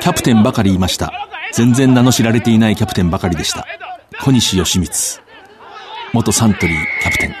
[0.00, 1.12] キャプテンばかりいました。
[1.52, 3.66] 全然名の知られていないキャプテンばかりでした。
[4.20, 4.90] 小西義光。
[6.12, 7.34] 元サントリーキャプテン。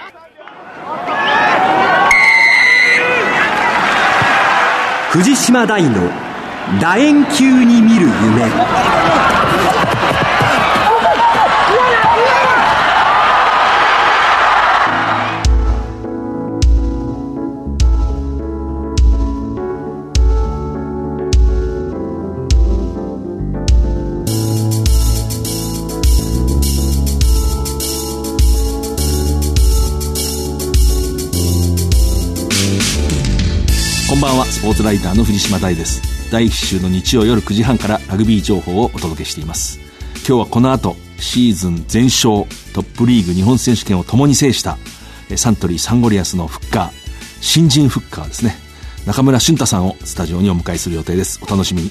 [5.10, 6.10] 藤島大の
[6.80, 8.16] 楕円球に見る夢
[34.66, 36.28] ポーツライターの藤島大です。
[36.32, 39.78] 第1週の日曜夜9時半からラグビー情報をお届けしています。
[40.26, 44.76] 今日はこの後、シーズン全勝、トップリーグ日本選手権を共に制した、
[45.36, 46.90] サントリーサンゴリアスのフッカー、
[47.40, 48.56] 新人フッカーですね。
[49.06, 51.38] 中村俊太さんをスタジオにお迎えする予定です。
[51.44, 51.90] お楽しみに。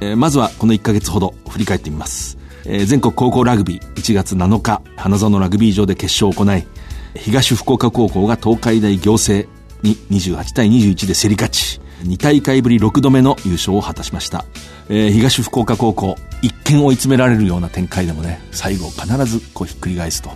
[0.00, 2.38] えーまずはこの1ヶ月ほど振り返ってみます。
[2.64, 6.66] えー全国高校ラグビー1月7日、花園ラグビー場で決勝を行い、
[7.14, 9.46] 東福岡高校が東海大行政
[9.82, 14.44] に28対21で競り勝ち、2大会ぶり6度目の優勝を果たしました。
[14.88, 20.30] えー東福岡高校、一見追い詰められるような展開でもね、最後必ずこうひっくり返すと。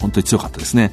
[0.00, 0.92] 本当に強かったですね。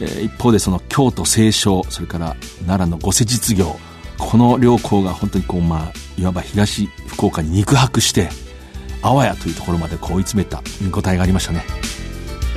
[0.00, 3.78] えー一方でその京都清少、それから奈良の御世実業、
[4.16, 8.28] この両校が本当にこうまあ、いわば東福岡に肉薄して、
[9.02, 11.64] あわやというところまでこう追い詰めた見応えがありましたね。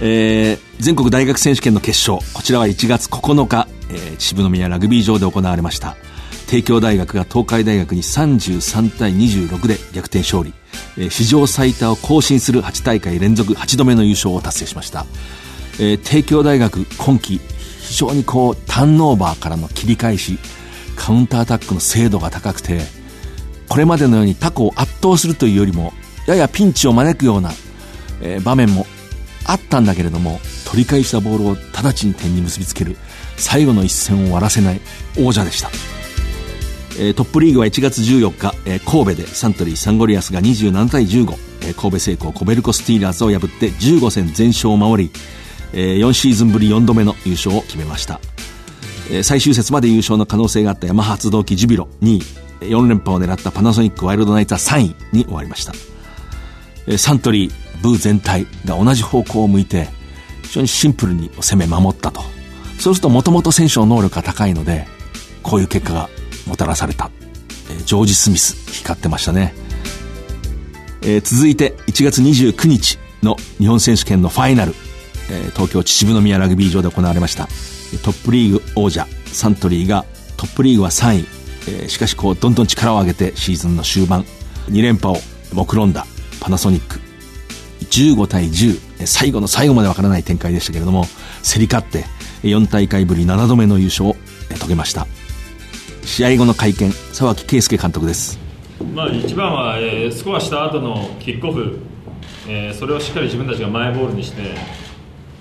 [0.01, 5.95] えー全国大学選手権の決勝、こちらは1月9日、えー秩父宮ラグビー場で行われました。
[6.51, 10.53] 帝京大学が東海大学に33対26で逆転勝利。
[10.97, 15.05] えー史上最多を更新する8大会連続8度目の優勝を達成しました。
[15.79, 17.39] えー帝京大学今季
[17.79, 20.39] 非常にこうターンオーバーからの切り返し
[20.97, 22.81] カウンターアタックの精度が高くて
[23.69, 25.93] これまでのように他校を圧倒するというよりも
[26.27, 27.51] ややピンチを招くような、
[28.21, 28.85] えー場面も
[29.45, 32.97] あったんだけれども取り返したボールを直ちに点に結びつける
[33.37, 34.81] 最後の一戦を終わらせない
[35.17, 35.69] 王者でした、
[36.99, 41.31] えートップリーグは1月14日、えー神戸でサントリーサンゴリアスが27対15、
[41.61, 45.11] えー神戸製鋼コベルコスティーラーズを破って15戦全勝を守り、
[45.73, 48.19] えー4シーズンぶり4度目の優勝を決めました、
[49.09, 52.21] えー最終節まで優勝の可能性があったヤマハ発動機ジュビロ2位
[52.61, 55.73] 4連覇を狙ったパナソニックワイルドナイツは3位に終わりました
[56.87, 59.87] えーサントリー、ブー全体が同じ方向を向いて、
[60.43, 62.21] 非常にシンプルに攻め守ったと。
[62.79, 64.87] そうするともともと選手の能力が高いので、
[65.43, 66.09] こういう結果が
[66.47, 67.11] もたらされた。
[67.69, 69.53] えージョージ・スミス、光ってましたね。
[71.03, 74.73] えー続いて1月29日の日本選手権のファイナル、
[75.29, 77.47] えー東京秩父宮ラグビー場で行われました。
[78.03, 80.05] トップリーグ王者、サントリーが
[80.37, 81.25] トップリーグは3位。
[81.67, 84.25] えーしかしこう、どんどん力を上げてシーズンの終盤、
[84.69, 85.21] 2連覇を
[85.53, 86.05] 目論んだ
[86.39, 86.99] パナソニック。
[87.89, 91.07] 15対10、最後の最後までわからない展開でしたけれども、
[91.43, 92.05] 競り勝って、
[92.43, 94.15] 4大会ぶり7度目の優勝を
[94.57, 95.07] 遂げました。
[96.03, 98.39] 試合後の会見、沢木圭介監督です。
[98.93, 101.79] まあ、一番は、えースコアした後のキックオフ、
[102.47, 104.41] えーそれをしっかり自分たちがマイボールにして、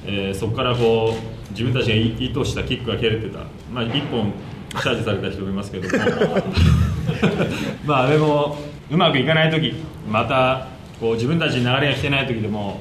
[0.07, 3.41] えーそこからこう自分たちが意意図したキックが蹴れてた、
[3.73, 4.33] まあ、1本
[4.71, 6.05] チャージされた人もいますけども
[7.85, 8.57] まあでも
[8.91, 9.75] うまくいかない時
[10.09, 10.69] また
[11.01, 12.81] こう自分たちに流れが来てない時でも、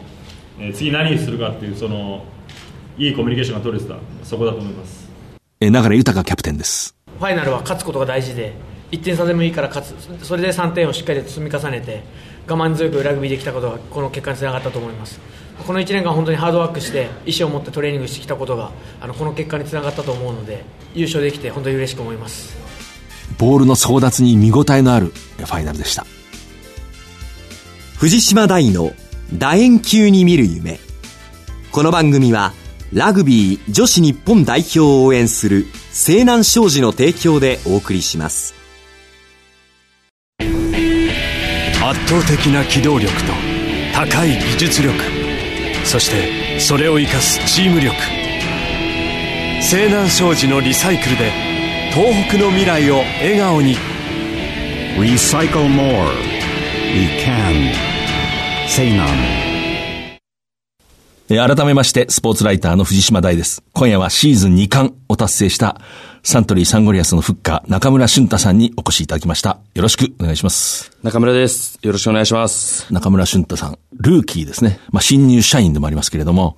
[0.60, 2.24] えー次何するかっていうその
[2.98, 5.10] いいコミュニケーションが取れてたそこだと思います。
[5.62, 6.96] えー流豊キャプテンです。
[7.20, 8.54] ファイナルは勝つことが大事で
[8.92, 10.26] 1点差でもいいから勝つ。
[10.26, 12.02] それで3点をしっかり積み重ねて
[12.48, 15.20] 我慢強くラグビーできたことがこの結果につながったと思います。
[15.68, 18.72] この1年間本当にハードワークして意思を持ってトレーニングしてきたことが
[19.02, 20.64] あのこの結果につながったと思うので
[20.96, 22.58] 優勝できて本当に嬉しく思います。
[23.38, 26.06] ボールの争奪に見応えのあるファイナルでした。
[27.98, 28.94] 藤島大の
[29.38, 30.80] 楕円球に見る夢。
[31.74, 32.54] この番組は
[32.94, 38.54] ラグビー女子日本代表を応援する西南商事の提供でお送りします
[40.40, 43.34] 圧倒的な機動力と
[43.94, 44.96] 高い技術力
[45.86, 47.96] そしてそれを生かすチーム力
[49.62, 51.32] 西南商事のリサイクルで
[51.94, 53.76] 東北の未来を笑顔に
[55.00, 56.12] Recycle more.
[56.94, 57.74] We can.
[58.68, 59.49] Say none.
[61.32, 63.62] えー改めまして、スポーツライターの藤島大です。
[63.74, 65.80] 今夜はシーズン2冠を達成した、
[66.24, 69.60] サントリーサンゴリアスのフッカー、中村俊太さんにお越しいただきました。
[69.76, 70.92] よろしくお願いします。
[71.04, 71.78] 中村です。
[71.84, 72.92] よろしくお願いします。
[72.92, 74.80] 中村俊太さん、ルーキーですね。
[74.90, 76.58] まあ、新入社員でもありますけれども、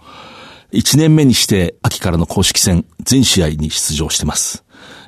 [0.71, 4.63] 1年目にして秋からの公式戦全試合に出場してます。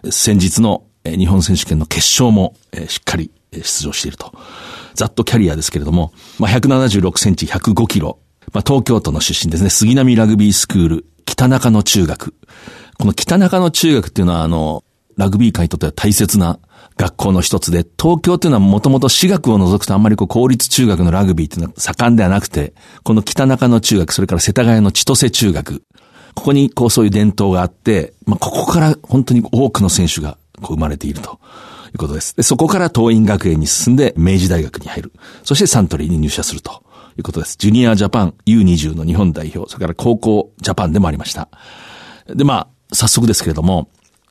[0.09, 4.33] 先日のえ日本選手権の決勝も、えしっかり出場していると。
[4.95, 8.19] ざっとキャリアですけれども、まあ、176センチ105キロ。
[8.51, 9.69] まあ、東京都の出身ですね。
[9.69, 12.33] 杉並ラグビースクール、北中野中学。
[12.97, 14.83] この北中野中学っていうのは、あの、
[15.17, 16.59] ラグビー界にとっては大切な
[16.97, 22.73] 学校の一つで、東京っていうのはもともと私学を除くとあんまりこう公立中学のラグビーっていうのは盛んではなくて、
[23.03, 25.83] この北中野中学、それから世田谷の千歳中学、
[26.35, 31.39] ここにこうそういう伝統があって、まあ、ここから本当に多くの選手がこう生まれていると。
[31.93, 32.35] いうことです。
[32.35, 35.13] で、そこから東院学園に進んで明治大学に入る。
[35.43, 36.82] そしてサントリーに入社すると
[37.17, 37.55] いうことです。
[37.57, 41.49] ジュニアジャパン U20 の日本代表、それから高校ジャパンでもありました。
[42.27, 43.89] で、まあ、早速ですけれども、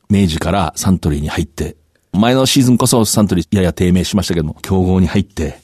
[0.09, 1.77] 明治からサントリーに入って、
[2.13, 5.61] 前のシーズンこそサントリーやや低迷しましたけども、競合に入って、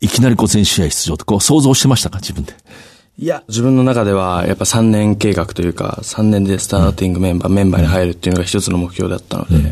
[0.00, 2.18] いきなりこう全試合出場とこう想像してましたか？
[2.18, 2.54] 自分で。
[3.18, 9.64] いや、自分の中ではやっぱ3年計画というか、3年でスターティングメンバー、うん、メンバーに入るっていうのが一つの目標だったので、うん、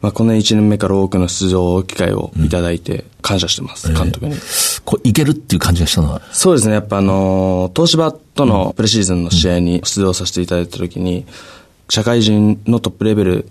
[0.00, 4.34] まあこの1年目から多くの出場機会をいただいて感謝してます、うん、監督に。
[4.34, 6.22] えー、こういけるっていう感じがしたのは？
[6.30, 11.26] そうですね、やっぱあの、東芝とのプレシーズンの試合に出場させていただいた時に、
[11.88, 13.48] 社会人のトップレベル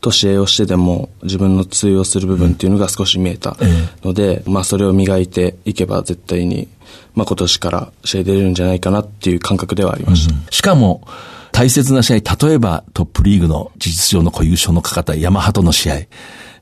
[0.00, 3.56] と試合をしてでも自分の通用する部分っていうのが少し見えた
[4.02, 6.68] ので、まあそれを磨いていけば絶対に
[7.14, 10.34] まあ、今年から試合出れるんじゃないかなっていう感覚ではありました。
[10.34, 11.06] うん、しかも、
[11.52, 15.94] 大切な試合、例えばトップリーグの事実上の優勝のかかったヤマハとの試合、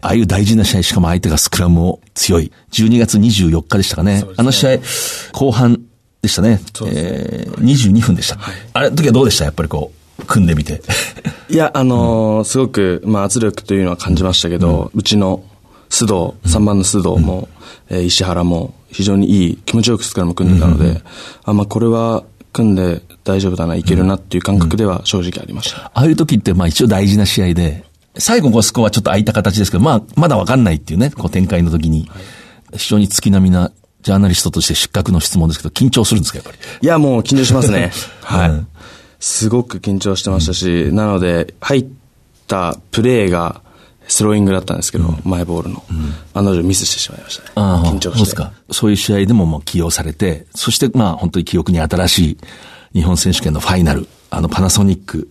[0.03, 2.53] ああいう大事な試合、しかも相手がスクラムを強い。
[2.73, 4.21] 12月24日でしたかね。
[4.21, 4.79] ねあの試合、
[5.33, 5.81] 後半
[6.21, 6.57] でしたね。
[6.57, 8.37] ねえー、22分でした。
[8.37, 9.45] はい、あれ、時はどうでした？
[9.45, 10.83] やっぱりこう、組んでみて。
[11.49, 15.43] いや、あのーうん、すごく、まあ圧力というのは感じましたけど、うん、うちの
[15.89, 17.49] 須藤、3番の須藤も、
[17.91, 21.03] うん、えー、石原も、非常にいい、気持ちよくスクラム組んでたので、うんうん、
[21.45, 25.79] あ、まあこれは組んで大丈夫だな、いけるなっていう感覚では正直ありました。
[25.79, 27.85] うん、ああいう時って、まあ一応大事な試合で、
[28.19, 32.11] 最後こうスコアちょっと空いた形ですけど、まあまだわかんないっていうね、こう展開の時に、
[32.77, 33.73] 非常に月並みな
[34.03, 36.59] ジャーナリストとして失格の質問ですけど、緊張するんですか、やっぱり？
[36.83, 37.93] いや、もう緊張しますね。
[38.23, 38.67] はい、うん。
[39.21, 41.87] すごく緊張してましたし、なので、入っ
[42.49, 43.62] たプレーが、
[44.13, 45.83] スローイングだったんですけど、うん、マイボールの。
[45.91, 47.51] うん、案の定ミスしてしまいましたね。
[47.89, 48.11] 緊張して。
[48.11, 48.53] そうですか。
[48.71, 52.39] そういう試合でももう起用されて、そしてまあ本当に記憶に新しい
[52.95, 55.29] 日本選手権のファイナル、あのパナソニック、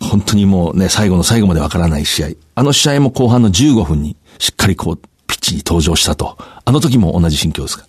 [0.00, 2.28] 本当にもうね、最後の最後までわからない試合。
[2.54, 4.96] あの試合も後半の15分にしっかりこう、
[5.26, 6.36] ピッチに登場したと。
[6.64, 7.86] あの時も同じ心境ですか？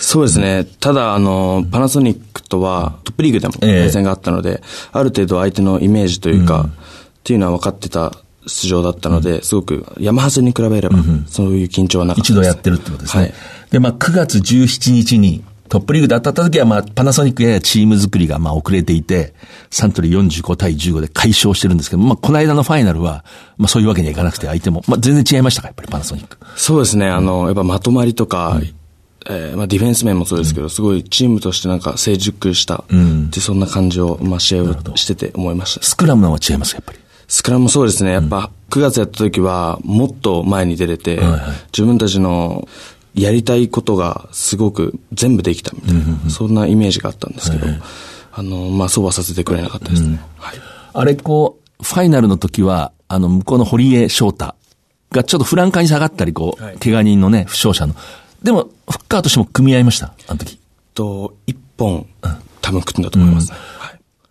[0.00, 0.64] そうですね。
[0.64, 6.70] ただ、あの、パナソニックとはトップリーグでも対戦があったので、えー、ある程度相手のイメージというか、うん、っ
[7.22, 8.12] ていうのは分かってた
[8.50, 13.22] 出場だったので、すごく山ハゼに比べれば、そういう緊張はなかった一度やってるってことですね。
[13.22, 13.34] はい、
[13.70, 19.34] で、まあ、9月17日に、トップリーグで当たった時は、まあ、パナソニックややチーム作りが、まあ、遅れていて、
[19.70, 23.24] サントリー45対15で解消してるんですけど、まあ、この間のファイナルは、
[23.56, 26.38] まあ、そういうわけにはいかなくて、相手も、まあ、全然違いましたか、やっぱりパナソニック。
[26.56, 28.74] そうですね、あの、やっぱまとまりとか、うん。
[29.26, 35.84] えー、まあディフェンス面もそうですけど、すごいチームとしてなんか成熟した、うん、ってそんな感じを、まあ試合をしてて思いました。
[35.84, 36.98] スクラムのは違いますやっぱり？
[37.30, 38.10] スクラムそうですね。
[38.10, 41.40] やっぱ9月やった時はもっと前に出れて、はいはい、
[41.72, 42.68] 自分たちの
[43.14, 47.82] やりたいことがすごく全部できたみたいな、うんうん、そんなイメージがあったんですけど、はいはい、
[48.32, 50.08] あの、まあ、そうはさせてくれなかったですね。
[50.08, 50.56] うん、はい、
[50.92, 54.56] あれ、こう、ファイナルの時は、あの、向こうの堀江翔太
[55.12, 57.94] がちょっとフランカーに下がったり、こう、はい、怪我人のね、負傷者の。
[58.42, 60.58] でも、フッカーとしても組み合いました、あの時。
[60.94, 63.56] と、一本、うん、多分組んだと思います、ね。
[63.74, 63.79] うん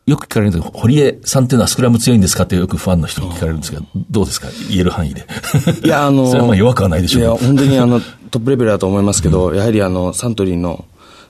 [0.09, 4.47] よく聞かれるんですけど、堀江さんっていうのはスクラム強いんですかってよくファンの人に聞かれるんですけど、どうですか？
[4.69, 5.25] 言える範囲で。
[5.83, 7.21] いや、あの、それはまあ弱くはないでしょう。
[7.21, 8.01] いや、本当にあの、
[8.31, 10.85] トップレベルだと思いますけど、うん、やはりあの、サントリーの、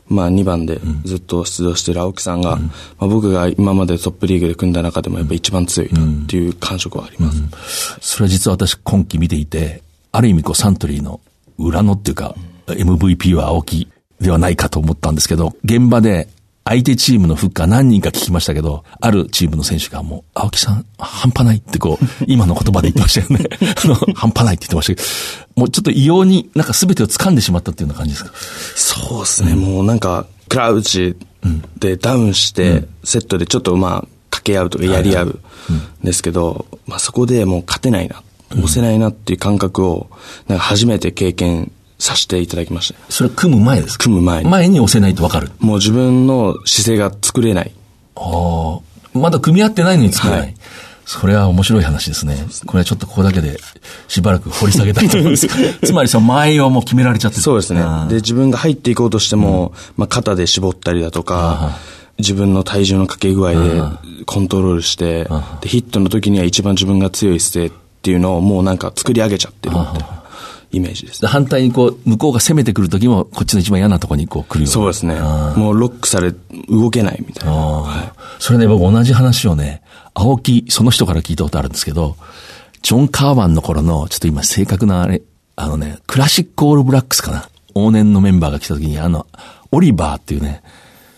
[0.08, 2.72] まあ2番でずっと出場している青木さんが、うん、ま
[3.02, 7.38] あ僕が今までトップリーグで組んだ中でもやっぱ一番強いなっていう感触はあります。
[7.38, 7.50] うん、
[8.02, 11.22] それは実は私今季見ていて、ある意味こうサントリーの
[11.60, 13.88] 裏のっていうか、MVP は青木
[14.20, 16.28] ではないかと思ったんですけど、現場で
[16.70, 23.50] 相手チームのフッカー何人か聞きましたけど、あるチームの選手がもう、青木さん、半端ないってこう、 今の言葉で言ってましたよね。
[23.84, 28.32] あの、半端ないって言ってましたけど、もうちょっと異様になんか全てを掴んでしまったっていうような感じですか？
[28.76, 31.16] そうですね、うん、もうなんか、クラウチ
[31.80, 35.40] でダウンして、セットでちょっとまあ、掛け合うとかやり合うん。
[36.04, 38.22] ですけど、まあそこでもう勝てないな、
[38.52, 40.08] 押せないなっていう感覚を、
[40.48, 43.00] なんか初めて経験させていただきました。
[43.12, 44.06] それ組む前ですか？
[44.06, 44.50] 組む前に。
[44.50, 45.52] 前に押せないとわかる。
[45.60, 47.72] もう自分の姿勢が作れない。
[48.16, 49.18] ああ。
[49.18, 50.42] まだ組み合ってないのに作れない。
[50.42, 50.56] はい、
[51.06, 52.38] それは面白い話ですね。
[52.66, 53.60] これはちょっとここだけで
[54.08, 55.48] しばらく掘り下げたいと思います。
[55.84, 57.44] つまりその前をもう決められちゃってる。
[57.44, 57.82] そうですね。
[58.08, 61.78] で、自分が入っていこうとしても、うん、まあ肩で絞ったりだとか、
[62.18, 63.82] 自分の体重のかけ具合で
[64.26, 65.28] コントロールして、
[65.62, 70.19] で、ヒットの時には一番自分が強い姿勢っていうのをもうなんか作り上げちゃってるみたいな
[70.72, 71.26] イメージです。
[71.26, 75.16] 反対にこう、向こうが攻めてくるときも、こっちの一番嫌なところにこう来るようなそうですね。
[75.56, 76.34] もうロックされ、
[76.70, 77.54] 動けないみたいな。
[77.54, 79.82] はいそれね、僕同じ話をね、
[80.14, 82.16] 青木、その人から聞いたことあるんですけど、
[82.82, 85.22] ジョン・カーワンの頃の、ちょっと今正確なあれ、
[85.58, 87.50] あのね、クラシックオールブラックスかな。
[87.76, 89.28] 往年のメンバーが来た時に、あの、
[89.72, 90.64] オリバーっていうね、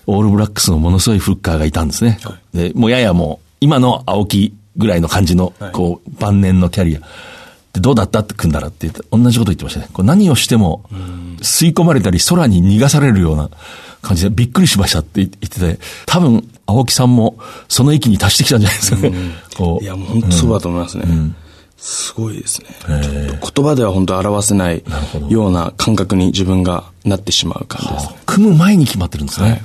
[0.08, 2.18] オールブラックスのものすごいフッカーがいたんですね。
[2.54, 7.02] で、もうややもう、今の青木ぐらいの感じの、こう、晩年のキャリア。
[7.74, 8.20] で、どうだった？
[8.20, 9.88] って組んだらって言って、同じこと言ってましたね。
[9.94, 10.84] こう何をしても、
[11.42, 13.50] 吸い込まれたり空に逃がされるような
[14.02, 17.38] 感じで、びっくりしましたって言ってて、多分、青木さんも
[17.68, 19.12] その域に達してきたんじゃないですかね。
[19.82, 21.06] いや、もう本当そうだと思いますね。
[21.78, 22.68] すごいですね。
[22.88, 24.84] 言葉では本当表せない
[25.30, 28.16] ような感覚に自分がなってしまう感じですね。
[28.28, 29.64] 組む前に決まってるんですね。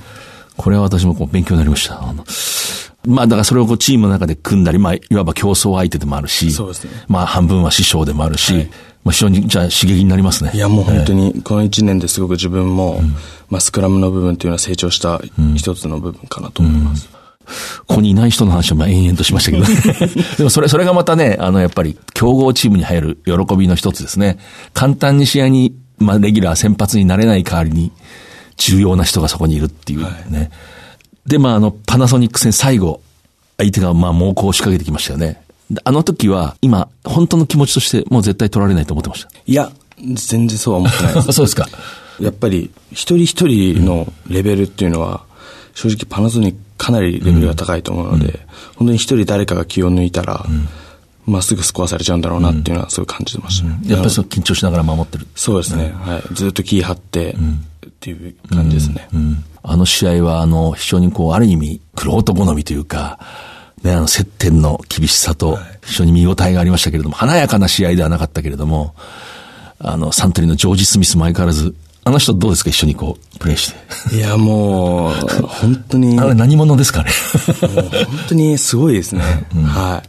[0.56, 2.02] これは私もこう勉強になりました。
[3.06, 8.68] まあだからそれをこうチームの中で組んだり、まあいわば競争相手でもあるし、そうですねまあ半分は師匠でもあるし、
[9.04, 10.50] まあ非常にじゃあ刺激になりますね。
[10.54, 13.00] いや、もう本当に、この1年ですごく自分も、
[13.48, 15.20] まあスクラムの部分っていうのは成長した
[15.54, 17.08] 一つの部分かなと思います。
[17.86, 19.64] ここにいない人の話をまあ延々としましたけど、
[20.36, 24.38] でもそれ、それがまたね、あの、やっぱり、強豪チームに入る喜びの一つですね。
[24.74, 27.92] 簡単に試合に、まあ、レギュラー先発になれない代わりに、
[28.56, 30.50] 重要な人がそこにいるっていうね。
[31.26, 33.00] で、まあ、あの、パナソニック戦最後、
[33.58, 35.42] 相手がまあ、猛攻を仕掛けてきましたよね。
[35.70, 39.30] であの時は、今、本当の気持ちとして、もう絶対取られないと思ってました。
[39.44, 41.32] いや、全然そうは思ってないです。
[41.32, 41.68] そうですか。
[42.20, 45.24] やっぱり、一人一人のレベルっていうのは、
[45.74, 50.46] 正直パナソニックかなりレベルが高いと思うので、本当に一人誰かが気を抜いたら、
[51.26, 53.80] まあすぐスコアされちゃうんだろうなっていうのはすごい感じてましたね。
[53.86, 55.26] やっぱりそう緊張しながら守ってる。
[55.34, 55.92] そうですね。
[55.98, 56.34] はい。
[56.34, 59.08] ずっと気張って、っていう感じですね。
[59.12, 63.18] うんあの試合は、あの、非常にこう、ある意味、クロート好みというか、
[63.82, 68.94] ね、あの、接点の厳しさと、非常に見応えがありましたけれども、華やかな試合ではなかったけれども、
[69.80, 73.72] あの、サントリーのジョージ・スミスも相変わらず、あの人どうですか一緒にこう、プレイし
[74.08, 74.16] て。
[74.16, 77.10] いや、もう、本当に、 あれ何者ですかね
[77.60, 79.22] 本当にすごいですね。
[79.66, 80.08] はい。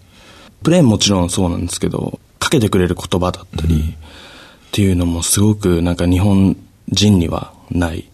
[0.64, 3.96] プレーンもちろんそうなんですけど、かけてくれる言葉だったり、
[4.68, 6.56] っていうのもすごくなんか日本
[6.90, 8.06] 人にはない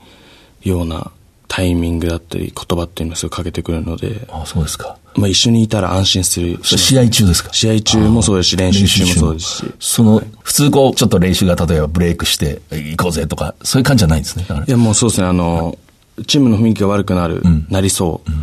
[0.61, 1.11] ような
[1.55, 4.97] タイミングだったり言葉っていうのをすごいかけてくるので、あそうですか。
[5.15, 6.59] まあ一緒にいたら安心する。
[6.63, 7.53] 試合中ですか？
[7.53, 9.73] 試合中もそうですし、練習中もそうですし。
[9.79, 14.47] その、普通こう、ちょっと練習が例えばブレイクして、行こうぜとか、そういう感じじゃないんですね。
[14.67, 15.77] いやもうそうですね、あの、
[16.25, 18.33] チームの雰囲気が悪くなる、なりそうっ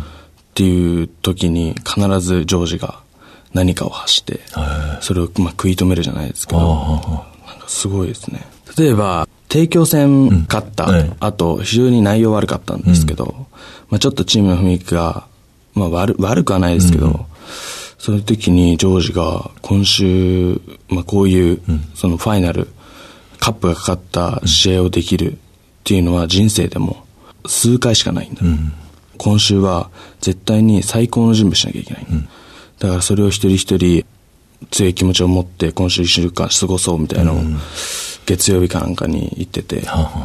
[0.53, 3.01] ていう時に必ずジョージが
[3.53, 4.39] 何かを発して、
[5.01, 8.45] それをまあ食い止めるじゃないですけど、なんかすごいですね。
[8.77, 11.13] 例えば、提供戦勝った、ええ。
[11.19, 13.47] あと非常に内容悪かったんですけど、
[13.89, 15.27] まあちょっとチームの雰囲気が、
[15.73, 17.25] まあ悪悪くはないですけど、
[17.97, 21.61] そういう時にジョージが今週、まあこういう、
[21.95, 22.69] そのファイナル、
[23.41, 25.35] カップがかかった試合をできるっ
[25.83, 27.05] ていうのは人生でも
[27.45, 28.41] 数回しかないんだ。
[29.17, 29.89] 今週は
[30.21, 32.05] 絶対に最高の準備しなきゃいけない。
[32.79, 34.05] だからそれを一人一人
[34.69, 37.43] 強い気持ちを持って今週一週間過ごそうみたいなのを
[38.25, 39.81] 月曜日かなんかに言ってて、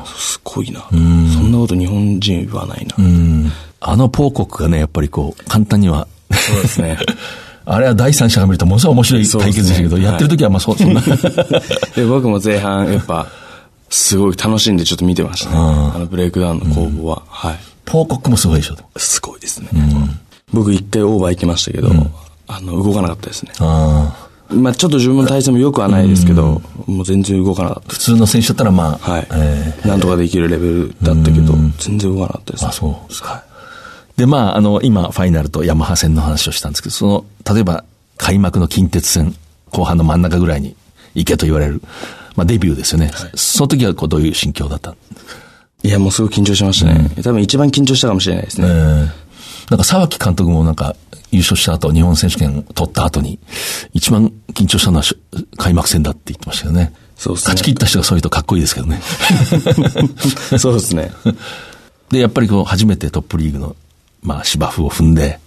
[0.07, 0.87] すごいな。
[0.91, 2.95] そんなこと日本人言わないな。
[2.99, 6.09] うんあのポーコックがね、やっぱりこう、簡単には。
[6.33, 6.99] そうですね。
[7.65, 11.01] あれは第三者が見るとものすごい面白い対決でしたけど、ねやってる時はまあそ、そんな。
[11.95, 13.27] で僕も前半やっぱ
[13.91, 15.57] すごい楽しんでちょっと見てましたね。
[15.57, 17.23] あのブレイクダウンの攻防は。
[17.29, 17.59] はい。
[17.85, 18.77] ポーコックもすごいでしょ。
[18.97, 19.69] すごいですね。
[20.53, 21.91] 僕一回オーバー行きましたけど、
[22.47, 23.53] あの、動かなかったですね。
[23.59, 27.93] ああまあちょっと自分の体勢も良くはないですけど、もう全然動かなかった。
[27.93, 33.43] 普通の選手だったらまあ、はい、えなんとかできるレベルだったけど、全然動かなかったです、あそうですか。
[34.17, 37.85] で、まあ、あの、今、ファイナルとヤマハ戦の話をしたんですけど、その、例えば、
[38.17, 39.35] 開幕の近鉄戦、
[39.71, 40.75] 後半の真ん中ぐらいに
[41.15, 41.83] 行けと言われる、
[42.35, 43.11] まあ、デビューですよね。
[43.35, 44.95] その時は、こう、どういう心境だった？
[45.83, 47.11] いや、もうすごい緊張しましたね。
[47.23, 48.69] 多分一番緊張したかもしれないですね。
[48.69, 49.26] えー
[49.71, 50.97] なんか沢木監督もなんか
[51.31, 53.39] 優勝した後、日本選手権取った後に、
[53.93, 55.17] 一番緊張したのはし
[55.57, 56.93] 開幕戦だって言ってましたよね。
[57.17, 59.01] そうですね勝ち切った人がそういうとかっこいいですけどね。
[60.59, 61.13] そうですね。
[62.11, 63.77] で、やっぱりこう、初めてトップリーグの、
[64.23, 65.41] まあ、芝生を踏んで、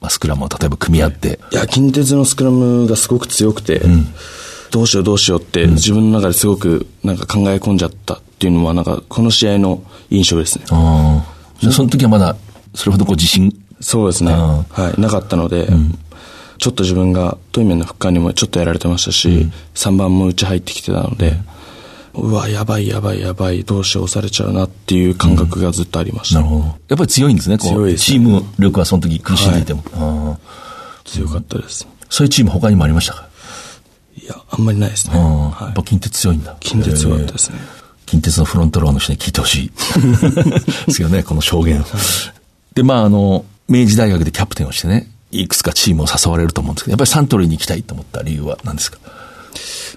[0.00, 3.82] まあ、スクラムを例えば組み合って、いや、近鉄のスクラムがすごく強くて、
[4.70, 10.66] どうしようどうしようって、自分の中ですごくなんか考え込んじゃったっていうのは、なんかこの試合の印象ですね。
[10.70, 11.34] ああ。
[11.60, 12.36] じゃあその時はまだ、
[12.76, 14.32] それほどこう自信、そうですね。
[14.32, 15.00] あはい。
[15.00, 15.68] なかったので、
[16.58, 21.34] ちょっと自分がトイメンの復活にもちょっとやられてましたし、3番もうち入ってきてたので、
[22.14, 26.40] うわ、やばいやばいやばい、どうしよう押されちゃうなっていう感覚がずっとありました。
[26.40, 26.64] なるほど。
[26.64, 27.70] やっぱり強いんですね、こう。
[27.72, 29.82] 強いねチーム力はその時苦しんでいても。
[29.94, 30.38] ああ
[31.04, 31.86] 強かったです。
[32.08, 33.28] そういうチーム他にもありましたか？
[34.16, 35.18] いや、あんまりないですね。
[35.18, 36.56] うんやはいっぱ近鉄強いんだ。
[36.60, 37.58] 近鉄強かったですね。
[38.06, 39.70] 近鉄のフロントローの人に聞いてほしい。
[40.86, 41.84] ですよね、この証言。
[42.76, 48.98] で、まあ、あの、明治大学でキャプテンをしてね、いくつかチームを誘われると思うんですけど、やっぱりサントリーに行きたいと思った理由は何ですか？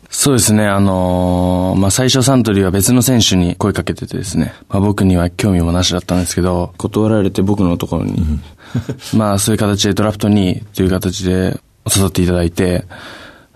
[0.09, 8.39] そうですね、あのーまあ、最初サントリーは別の選手に声かけててですね、まあ、僕には興味もなしだったんですけど、断られて僕のところに、
[9.15, 11.59] まあ、そういう形でドラフトにという形で
[11.95, 12.85] 誘っていただいて、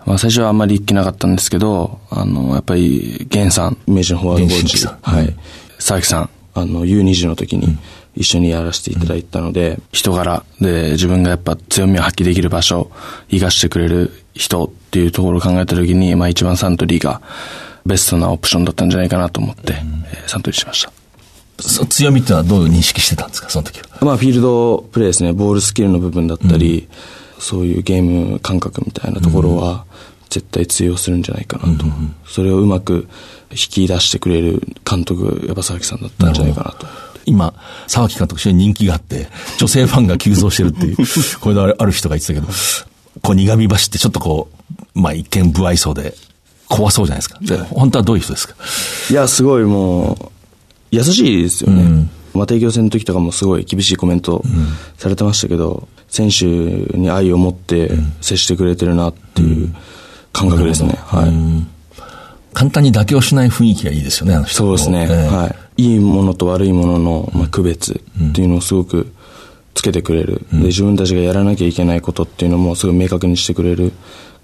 [0.06, 4.86] まあ、最初はあんまり行けなかったんですけど、あの、やっぱり、ゲンさん、明治のフォワードコーチ。
[4.86, 5.34] はい、
[5.78, 7.76] 佐々木さん、あの、U20 の時に
[8.16, 10.44] 一緒にやらせていただいたので、人柄。
[10.60, 12.90] で自分がやっぱ強みを発揮できる場所、
[13.30, 17.20] 生かしてくれる人っていうところを考えた時に、まあ一番サントリーが
[17.84, 19.74] ベストなオプションだったんじゃないかなと思って、
[20.12, 20.92] えーサントリーしました。
[21.60, 23.86] そ強みっていうのはどういう認識してたんですか、その時は。
[24.00, 26.88] まあフィールドプレーですね、ボールスキルの部分だったり、
[27.38, 29.84] そういうゲーム感覚みたいなところは、
[30.30, 31.84] 絶対通用するんじゃないかなと。
[32.26, 33.08] それをうまく
[33.54, 36.86] 引き出してくれる監督、やっぱ佐々木さんだったんじゃないかなと。
[37.26, 37.54] 今、
[37.86, 40.96] 沢木監督非常に人気があって、女性ファンが急増してるっていう、
[41.40, 42.52] これである人が言ってたけど、
[43.22, 44.50] こう苦み走ってちょっとこ
[44.94, 46.14] う、まあ一見不愛想で、
[46.68, 47.38] 怖そうじゃないですか。
[47.40, 48.54] で本当はどういう人ですか？
[49.10, 50.28] いや、すごいもう、
[50.90, 52.08] 優しいですよね。
[52.34, 54.42] まあ、提供戦の時とかもすごい厳しいコメント
[54.98, 59.74] されてましたけど、選手に愛を持って接してくれてるなっていう
[60.32, 60.98] 感覚ですね。
[61.06, 61.73] はい。
[62.54, 65.06] 簡単に妥協しない雰囲気がいいですよね、あの人そうですね。
[65.10, 65.82] ええはい。
[65.82, 69.12] いいものと悪いものの、まあ、区別っていうのをすごく
[69.74, 70.46] つけてくれる。
[70.52, 73.92] で、自分たちがやらなきゃいけないことっていうのもすごい明確にしてくれる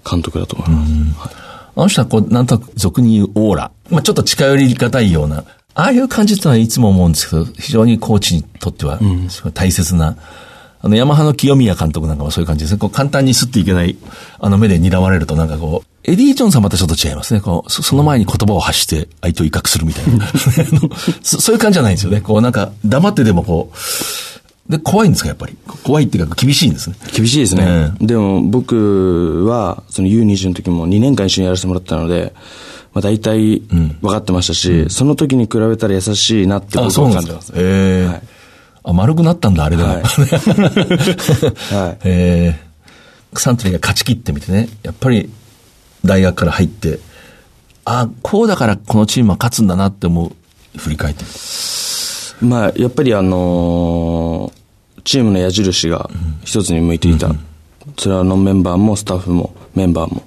[0.09, 1.19] 監督だと思います。
[1.19, 3.71] はいあの人はこう、なんとなく俗に言うオーラ。
[3.89, 8.99] まあちょっと近寄りがたいような、ああいう感じってのはいつも思うんですけど、非常にコーチにとっては、
[9.29, 10.17] すごい大切な、
[10.83, 12.79] あの、ヤマハの清宮監督なんかもそういう感じですね。
[12.79, 13.97] こう、簡単にすっていけない、
[14.39, 17.41] あの目で睨まれるとなんかこう、エディ・ジョンさんまたちょっと違いますね。
[17.41, 20.27] こう、そその前に言葉を発して相手を威嚇するみたいな。
[21.21, 22.21] そそういう感じじゃないんですよね。
[22.21, 25.55] こう、なんか、黙ってでもこう、で、怖いんですか、やっぱり？
[25.83, 26.95] 怖いっていうか、厳しいんですね。
[27.13, 27.91] 厳しいですね。
[27.99, 32.33] でも僕は、その U20 の時も2年間一緒にやらせてもらったので、
[32.93, 37.53] まあ大体分かってましたし、その時に比べたら優しいなってあ、僕は感じますす。。
[37.55, 38.21] ええはい
[38.83, 39.89] あ、丸くなったんだ、あれでも。
[39.89, 40.01] はい
[41.73, 42.71] はいええ
[43.33, 45.29] サントリーが勝ち切ってみてね、やっぱり
[46.03, 46.99] 大学から入って、
[47.85, 51.23] あ、こうだからこのチームは勝つんだなって思う、振り返って。
[52.41, 54.61] まあ、やっぱりあのー
[55.03, 56.09] チームの矢印が
[56.43, 57.31] 一つに向いていた。
[57.97, 60.23] それはノンメンバーもスタッフもメンバーも、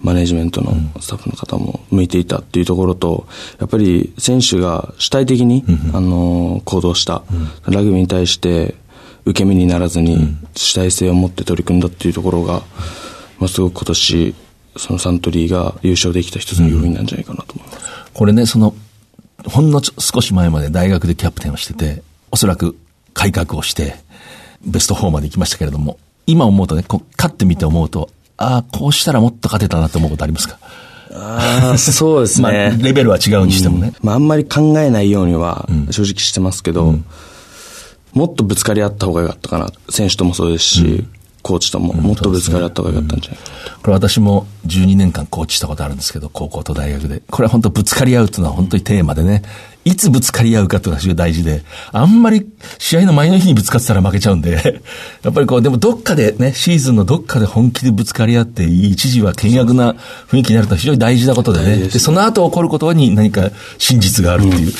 [0.00, 3.26] マネジメントのスタッフの方も向いていたっていうところと、
[3.58, 7.22] やっぱり選手が主体的に、あのー行動した。
[7.66, 8.74] ラグビーに対して
[9.24, 12.62] 受け身にならずに主体性を持って取り組んだっていうところが、
[13.38, 14.34] まあ、すごく今年、
[14.76, 17.88] そのサントリーが優勝できた一つの要因なんじゃないかなと思います。
[18.12, 18.74] これね、その、
[19.46, 22.76] ほんの少し前まで大学でキャプテンをしてて、おそらく
[23.14, 23.96] 改革をして、
[24.64, 30.58] ベスト4まで行きましたけれども、今思うとね、こう勝ってみて思うと、ああ、こうしたらもっと勝てたなって思うことありますか？
[31.12, 32.78] ああ、そうですまあ、ね。
[32.80, 33.92] レベルは違うにしてもね。
[34.02, 36.94] まあ、あんまり考えないようには正直してますけど、
[38.12, 39.70] もっとぶつかり合った方が良かったかな。
[39.90, 41.04] 選手ともそうですし、
[41.42, 43.40] コーチとももっとぶつかり合った方が良かったんじゃない？
[43.40, 43.76] かな。
[43.78, 47.22] これ私も12年間コーチしたことあるんですけど、高校と大学で。
[47.30, 49.42] これは本当ぶつかり合うっていうのは本当にテーマでね、
[49.84, 52.46] いつぶつかり合うかっていうのが非常に大事で、あんまり
[52.78, 54.82] 試合の前の日にぶつかってたら負けちゃうんで、
[55.24, 59.94] やっぱりこう、でもどっかでね、シーズンのどっかで本気でぶつかり合って、一時は険悪な
[60.28, 64.72] 雰囲気になると非常に大事なことでね、で、その後起こることに何か真実があるっていう。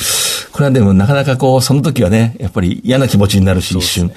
[0.51, 4.11] これはでもなかなかこう、その時はね、やっぱり嫌な気持ちになるし、一瞬。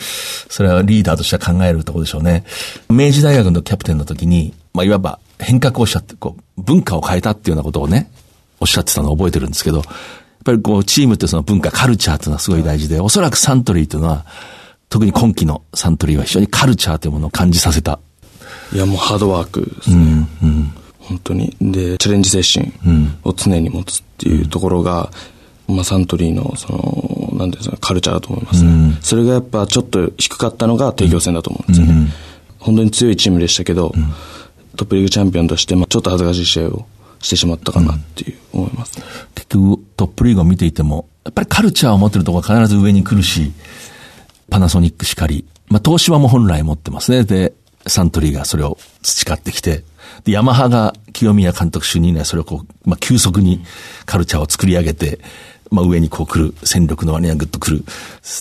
[0.51, 2.45] それはリーダーとしては考えるところでしょうね。
[2.91, 8.11] 明治大学のキャプテンの時に、まあ、いわば変革をおっしゃって、こう、文化を変えたっていうようなことをね、
[8.61, 9.87] おっしゃってたのを覚えてるんですけど、やっ
[10.45, 14.25] ぱりこう、チームってその文化、カルチャーっていうのはすごい大事で、おそらくサントリーというのは、
[14.89, 17.99] 特に今期のサントリーは非常にカルチャーというものを感じさせた。
[18.73, 20.29] いや、もうハードワークですね。
[20.99, 21.57] 本当に。
[21.61, 22.73] で、チャレンジ精神
[23.25, 25.11] を常に持つっていうところが、
[25.69, 28.99] まあ、サントリーの、その、なんていうんですか、カルチャーだと思いますね。
[29.01, 32.13] それがやっぱちょっと低かったのが提供戦だと思うんですよね。
[32.59, 33.93] 本当に強いチームでしたけど、
[34.77, 36.87] トップリーグチャンピオンとして、まあ、ちょっと恥ずかしい試合を
[37.21, 39.05] してしまったかなっていう思いますね。
[39.35, 43.53] 結局トップリーグを見ていても、やっぱりカルチャーを持ってるところが必ず上に来るし、
[44.51, 47.25] パナソニックしかり、まあ東芝も本来持ってますね。
[47.25, 47.55] で、
[47.87, 49.85] サントリーがそれを培ってきて、
[50.25, 53.65] で、ヤマハが清宮監督就任以来それをこう、まあ急速に
[54.05, 55.21] カルチャーを作り上げて、
[55.71, 57.85] まあ上にこう来る、戦力の割にはグッと来る。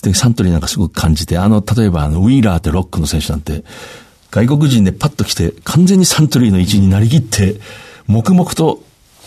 [0.02, 3.64] で、サントリーなんかすごく感じて、あの、例えばあの、ウィーラーってロックの選手なんて、
[4.32, 7.60] 外国人でパッと来て、完全にサントリーの位置になりきって、
[8.06, 8.82] 黙々と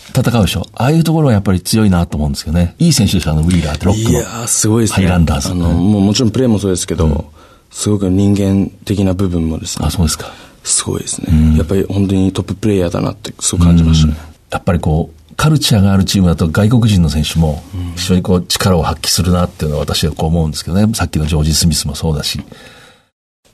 [0.08, 0.66] 戦うでしょ。
[0.74, 2.74] ああいうところはやっぱり強いなと思うんですけどね。
[2.80, 4.18] いい選手でしょ、あの、ウィーラーってロックの。
[4.18, 4.94] いやー、すごいですね。
[4.94, 5.52] ハイランダーズ。
[5.52, 7.32] あの、もうもちろんプレーもそうですけど、
[7.70, 9.86] すごく人間的な部分もですね。
[9.86, 10.32] あ、そうですか。
[10.64, 11.56] すごいですね。
[11.56, 14.16] やっぱり本当にトッププレイヤーだなって、そう感じましたね。
[14.50, 17.62] やっぱりこう、カルチャーがあるチームだと外国人の選手も
[17.94, 20.92] 非常にこう力を発揮するなっていうのは私はこう思うんですけどね。
[20.94, 22.40] さっきのジョージ・スミスもそうだし。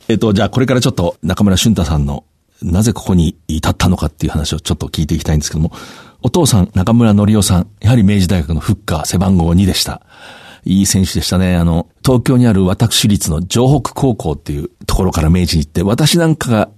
[0.09, 2.25] えっと、じゃあこれからちょっと中村俊太さんの
[2.63, 5.73] なぜここに至ったのかっていう話をちょっと聞いていきたいんですけども、
[6.23, 10.03] お父さん、中村則夫さん、やはり明治大学のフッカー、背番号2でした。
[10.65, 11.57] いい選手でしたね。
[11.57, 16.69] あの、東京にある私立の城北高校っていうところから明治に行って、私なんかが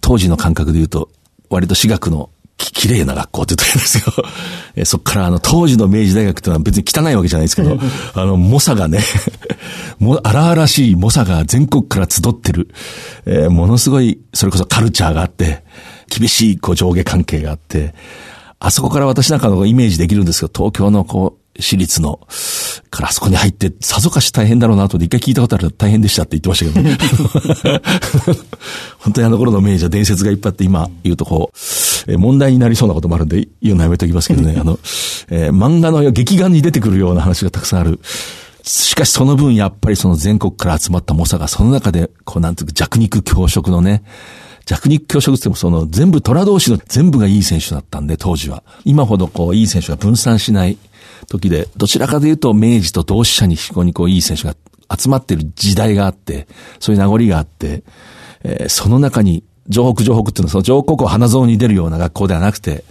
[0.00, 1.10] 当時の感覚で言うと、
[1.50, 4.04] 割と私学のき綺麗な学校って言ったんですよ。
[4.76, 7.78] えそっからあの、当時の明治大学っていうのは別に汚いわけじゃないですけど、
[8.14, 9.00] あの、猛者がね、
[9.98, 12.68] も、荒々しい猛者が全国から集ってる、
[13.26, 15.64] えーものすごい、それこそカルチャーがあって、
[16.08, 17.94] 厳しいこう上下関係があって、
[18.58, 22.20] あそこから私なんかのイメージできるんですけど、東京のこう、私立の、
[22.90, 26.98] からあそこに入って、さぞかし大変だろうなと一回聞いたことある大変でしたって言ってましたけどね。
[28.98, 31.56] 本当にあの頃の明治は伝説がいっぱいあって、今言うとこう、
[32.10, 34.78] えー問題になりそうなこともあるんで、言うのやめておきますけどね、 あの、
[35.28, 38.00] えー漫画の劇画に出てくるような話がたくさんある。
[38.62, 44.02] しかしその分やっぱりその全国から集まった猛者がその中で、こうなんていうか弱肉強食のね、
[44.66, 48.64] 弱肉強食って言ってもその全部虎同士の全部がいい選手だったんで、当時は。
[48.84, 50.76] 今ほどこういい選手が分散しない
[51.28, 54.54] 時で、どちらかというと明治と同志社に非常にこういい選手が
[54.96, 56.46] 集まってる時代があって、
[56.80, 57.82] そういう名残があって、
[58.44, 62.84] えーその中に、城北城北っていうのはその城北高校花園に出るような学校ではなくて、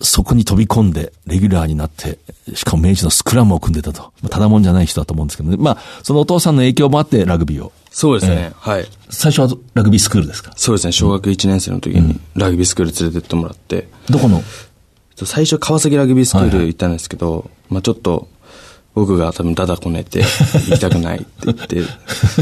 [0.00, 2.18] そこに飛び込んで、レギュラーになって、
[2.54, 4.12] しかも明治のスクラムを組んでたと。
[4.20, 5.56] まあただもんじゃない人だと思うんですけどね。
[5.58, 7.72] まあ、そのお父さんの影響もあってラグビーを。
[7.90, 8.52] そうですね。
[8.56, 8.86] はい。
[9.08, 10.52] 最初はラグビースクールですか？
[10.56, 10.92] そうですね。
[10.92, 14.42] 小学1年生の時にラグビースクール連れてってもらって、どこの？
[15.24, 18.28] 最初川崎ラグビースクール行ったんですけど、まあちょっと、
[18.94, 20.22] 僕が多分ダダこねて、
[20.68, 21.82] 行きたくないって言って、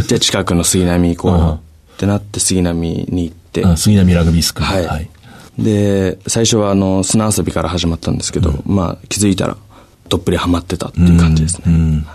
[0.07, 1.61] じゃあ近くの杉並行こうよ
[1.95, 4.89] ってなって杉並に行って、あ杉並ラグビースクール。
[4.89, 5.09] はい。
[5.59, 9.57] で、最初はあの、砂遊びから始まったんですけど、まあ気づいたら、
[10.09, 11.63] どっぷりハマってたっていう感じですね。
[11.67, 12.07] うん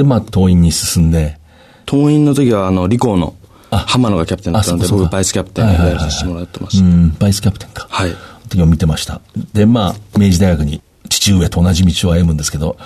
[0.00, 1.38] で、まあ、党員に進んで、
[1.84, 3.34] 党員の時はあの、理工の
[3.70, 6.84] あ浜野がキャプテンだったので、僕バイスキャプテンをやらさせてもらってました。
[6.84, 7.86] うん、バイスキャプテンか。
[7.90, 8.14] はい。
[8.50, 9.20] 時を見てました。
[9.54, 12.76] で、まあ、明治大学に父上と同じ道を歩むんですけど、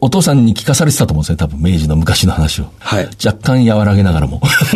[0.00, 2.64] お父さんに聞かされてたと思うんですね、多分明治の昔の話を。
[2.80, 4.40] はい若干和らげながらも。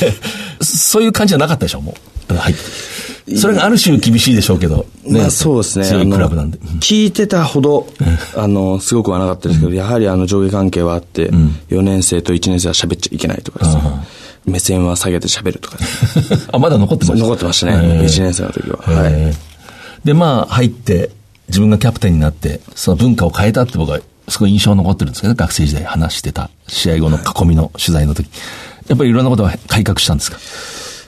[0.00, 0.12] で、
[0.60, 1.94] そういう感じじゃなかったでしょ、も
[2.28, 2.34] う。
[2.34, 3.36] 入って。
[3.36, 4.86] それがある種厳しいでしょうけど。
[5.04, 5.84] ねまあそうですね。
[5.84, 6.58] 強いクラブなんで。
[6.58, 7.86] うん聞いてたほど、
[8.36, 11.30] あの、すごくはなかったですけど、やはりあの上下関係はあって、
[11.70, 13.82] 4年生と1年生は喋っちゃいけないとかですね。
[14.46, 15.86] 目線は下げて喋るとかね。
[16.52, 17.72] あ、まだ残ってました残ってましたね。
[17.72, 18.76] へー1年生の時は。
[18.78, 19.12] はい。
[19.12, 19.48] えー
[20.04, 21.10] で、まあ、入って、
[21.48, 23.98] 自分がキャプテンになって、その文化を変えたって僕は、
[24.28, 28.28] すごい印象に残ってるんですけどね、学生時代話してた、試合後の囲みの取材の時。
[28.86, 30.38] やっぱりいろんなことは改革したんですか？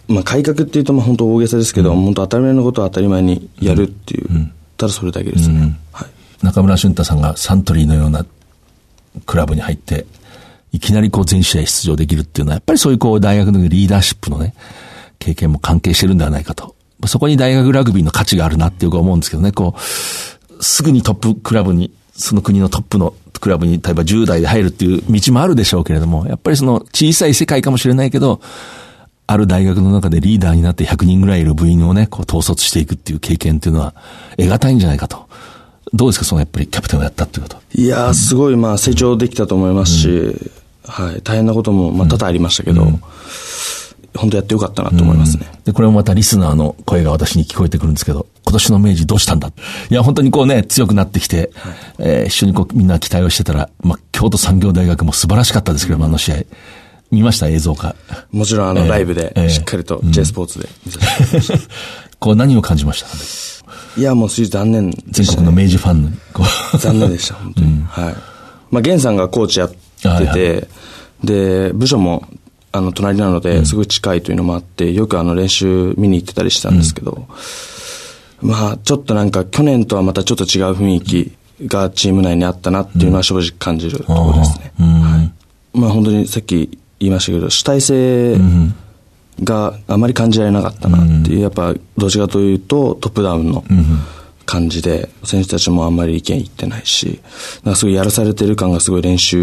[0.09, 5.79] まあ改革っていうとまあ本当大げさですけど、本当当たり前のことを当たり前にやるっていう、ただそれだけですね。
[5.93, 6.09] はい。
[6.45, 8.27] 中村俊太さんがサントリーのような
[9.25, 10.05] クラブに入って、
[10.73, 14.55] いきなりこう全試合出場できるっていうのは、やっぱりそういうこう大学のリーダーシップのね、
[15.19, 16.75] 経験も関係してるんではないかと。
[17.07, 28.41] そこに大学ラグビーの価値があるなっていうか思うんですけどね、こう、すぐにトップクラブに、その国のトップのクラブに、例えば10代で入るっていう道もあるでしょうけれども、やっぱりその小さい世界かもしれないけど、
[29.27, 33.95] ある大学の中でリーダーになって100人ぐらいいる部員をね、こう統率していくっていう経験っていうのは、
[34.37, 35.29] 得難いんじゃないかと。
[35.93, 37.57] どうですか、そのやっぱりキャプテンをやったっていうこと。
[37.75, 40.37] いやー、すごいまあ成長できたと思いますし、
[40.87, 41.21] はい。
[41.23, 42.87] 大変なこともまあ多々ありましたけど、
[44.17, 45.47] 本当やってよかったなと思いますね。
[45.65, 49.53] で、これもまたリスナーの声が私に聞こえてくるんですけど、今年の明治どうしたんだ？
[49.91, 51.51] いや、本当にこうね、強くなってきて、
[51.99, 56.37] えー一緒にこうみんな期待をしてたら、まあ、京都産業大学も素晴らしかったですけども、あの試合。
[57.13, 57.49] 見ました？
[57.49, 57.97] 映像か。
[58.31, 61.75] もちろんあのええライブでええしっかりと J スポーツで見させてもらいました。
[62.21, 63.09] こう何を感じました？
[63.97, 66.11] いや、もう残念で全国の明治ファンに。
[66.33, 67.83] こう残念でした、本当に。
[67.83, 68.15] はい。
[68.71, 69.73] まあ、源さんがコーチやっ
[70.03, 70.69] てはいはて、
[71.25, 72.27] で、部署も、
[72.73, 77.27] あの、隣なので、すごい近いというのもあって、よくあの、練習見に行ってたりしたんですけど、
[78.41, 81.33] まあ、ちょっとなんか、去年とはまたちょっと違う雰囲気
[81.67, 84.73] がチーム内にあったなっていうのは正直感じるところですね。
[84.81, 85.33] うんはい。
[85.75, 88.37] まあ、本当にさっき言いましたけど、主体性
[89.43, 93.65] があまり感じられなかったなっていう、やっぱ、どちらかというと、トップダウンの、
[94.47, 97.21] 感じで、選手たちもあんまり意見言ってないし、
[97.63, 99.39] なんかすごいやらされてる感がすごい練習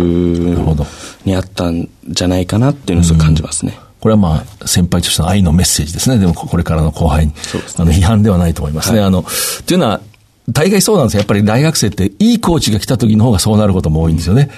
[1.25, 3.79] にあったんじゃないかなっていうのをすごい感じますね。
[3.99, 6.17] これはまあ、先輩としての愛のメッセージですね。
[6.17, 7.33] でも、これからの後輩に。
[7.77, 8.99] あの、批判ではないと思いますね。
[8.99, 9.25] あの、
[9.65, 10.01] というのは、
[10.49, 11.19] 大概そうなんですよ。
[11.19, 14.49] やっぱり大学生って、いいコーチが来た時の方がそうなることも多いんですよね。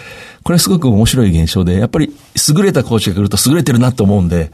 [0.44, 2.14] これすごく面白い現象で、やっぱり
[2.48, 4.52] 優れたコーチが来ると優れてるなと思うんで、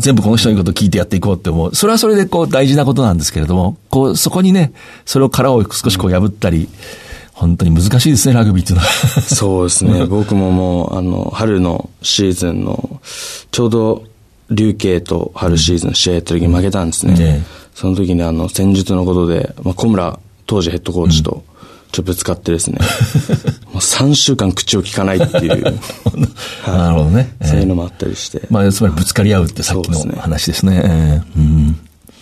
[0.00, 1.74] 全部この人の言うことを聞いてやっていこうって思う。
[1.74, 4.72] それはそれでこう大事なことなんですけれども、こう、そこにね、
[5.04, 6.68] それを殻を少しこう破ったり、
[7.32, 8.90] 本当に難しいですね、ラグビーっていうのは。
[9.22, 10.06] そうですね。
[10.06, 13.00] 僕ももう、あの、春のシーズンの、
[13.50, 14.04] ちょうど、
[14.50, 17.16] 琉球と春シーズン試合やった時に負けたんですね。
[17.20, 21.44] ええその時にあの、戦術のことで、まあ、小村当時ヘッドコーチと、
[21.90, 22.78] とぶつかってですね、
[23.72, 25.62] もう3週間口を聞かないっていう、
[26.66, 27.34] なるほどね。
[27.40, 28.42] ええそういうのもあったりして。
[28.50, 30.82] まあ、つまりぶつかり合うってさっきそうですねの話ですね。
[30.84, 31.78] ええうん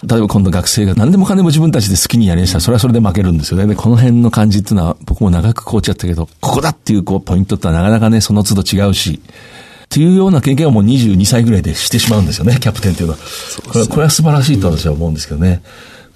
[0.07, 3.67] 例えば今度学生が何でもかんでも自分たちで好きにやりましたら、それはそれで負けるんですよね。
[3.67, 13.19] で、この辺の感じっていうのは、僕も長くコーチやったけど、ここだっていうこうポイントってのはなかなかね、その都度違うし、っていうような経験をもう22歳ぐらいでしてしまうんですよね、キャプテンっていうのは。
[13.67, 15.63] これはこれは素晴らしいと私は思うんですけどね。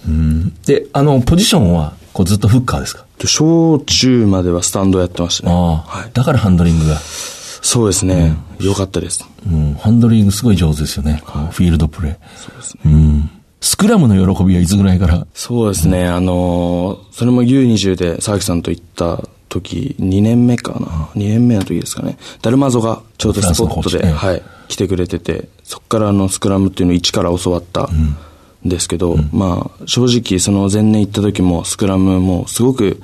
[0.07, 3.05] うん、で、あの、ポジションは、こうずっとフッカーですか？
[3.12, 5.55] で小中まではスタンドやってましたね。
[5.55, 6.97] ああ、だからハンドリングが。
[6.99, 8.37] そうですね。
[8.61, 9.25] よかったです。
[9.47, 11.23] うん、ハンドリングすごい上手ですよね。
[11.25, 12.17] このフィールドプレー。
[12.37, 12.81] そうですね。
[12.87, 13.31] うん。
[13.61, 15.27] スクラムの喜びはいつぐらいから？
[15.35, 16.09] そうですね。
[16.09, 20.79] あのーそれも U20 で沢木さんと行った時、2年目かな
[21.15, 22.19] ？2年目の時ですかね。
[22.41, 28.17] ダルマゾがちょうどスポットで、はい、来てくれてて、そこからあのスクラムっていうのを一から教わったん
[28.65, 33.03] ですけど、まあ、正直その前年行った時もスクラムもすごく、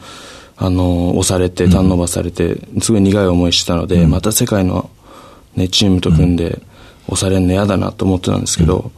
[0.57, 4.90] あのー押されて、ターンオーバーされて、すごい苦い思いしたので、また世界の
[5.57, 6.61] ね、チームと組んで
[7.09, 8.92] 押されるの嫌だなと思ってたんですけど、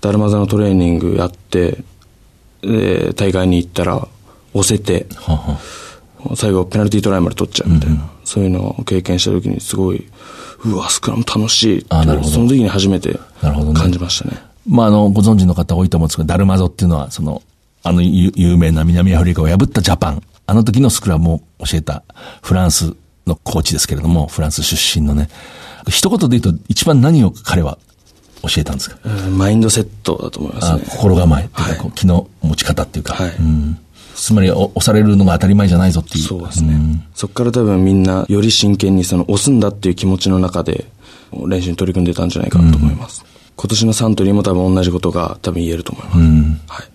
[0.00, 1.78] ダルマザのトレーニングやって、
[2.62, 4.06] で、大会に行ったら、
[4.54, 5.06] 押せて、
[6.34, 10.06] 最後ペナルティートライまで取っちゃうみたいな、そういうのを経験した時にすごい、
[10.64, 11.88] うわ、スクラム楽しいって
[12.24, 14.47] その時に初めて感じましたね。
[14.68, 17.42] まあ、あの、ご存知の方多いと思うんですけど、ダルマゾっていうのは、その、
[17.82, 22.02] あの有有名な南アフリカを破ったジャパン、あの時のスクラムを教えた
[22.42, 22.94] フランス
[23.26, 25.28] のコーチですけれども、フランス出身のね、
[25.88, 27.78] 一言で言うと一番何を彼は
[28.42, 28.98] 教えたんですか？
[29.04, 30.82] うんマインドセットだと思いますあね。
[30.90, 33.78] 心構えっていうか、はい気の持ち方っていうか、はいうん
[34.14, 36.24] つまりお押されるのが当たり前じゃないぞっていう。
[36.24, 36.76] そうですね。
[37.14, 40.86] そこから多分みんなより真剣にその押すんだっていう気持ちの中で
[41.46, 43.24] 練習に取り組んでたんじゃないかなと思います。
[43.58, 46.72] 今年のサントリーも多分同じことが多分言えると思います。
[46.72, 46.88] はい。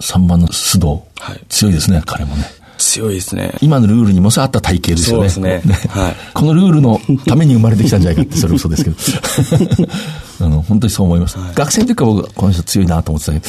[0.00, 2.44] 3番の須藤、はい強いですね、彼もね。
[2.78, 3.54] 強いですね。
[3.60, 5.28] 今のルールにもさあった体型ですよね。
[5.28, 8.96] そうですねはいこのルールのために生まれてきたんじゃないかって、 それ嘘ですけど。
[10.46, 11.36] あの、本当にそう思います。
[11.54, 13.44] 学生の時から僕はこの人強いなと思ってたけど、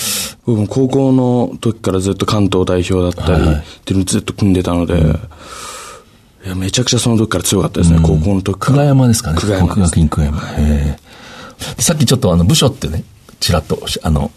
[0.46, 5.00] 僕も高校の時からずっと関東代表だったり、はいっていうのをずっと組んでたので、
[6.46, 8.76] いや、めちゃくちゃその時から強かったですね、高校の時から。
[8.76, 9.38] 久我山ですかね。
[9.40, 10.38] 久我山です国学院久我山。
[10.38, 11.11] へえ
[11.80, 13.04] さっきちょっとあの、部署ってね、
[13.40, 14.32] ちらっとあの、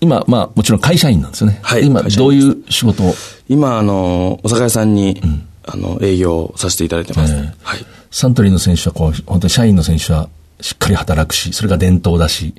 [0.00, 1.58] 今、まあ、もちろん会社員なんですよね。
[1.62, 3.14] はい今、どういう仕事を、
[3.48, 5.20] 今、あの、お酒屋さんに、
[5.66, 7.32] あの、営業をさせていただいてます。
[7.34, 7.54] ええ。
[7.62, 7.84] はい。
[8.10, 10.28] サントリーの選手はこう、本当に社員の選手は
[10.60, 12.54] しっかり働くし、それが伝統だし、